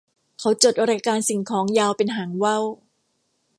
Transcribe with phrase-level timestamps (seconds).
[0.39, 2.63] เขาจดรายการสิ่งของยาวเป็นหางว่าว